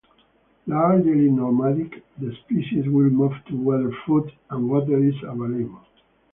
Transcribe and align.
Largely 0.65 1.29
nomadic, 1.29 2.03
the 2.17 2.33
species 2.43 2.87
will 2.87 3.11
move 3.11 3.33
to 3.47 3.53
where 3.55 3.91
food 4.07 4.31
and 4.49 4.67
water 4.67 4.97
is 4.97 5.13
available. 5.21 5.85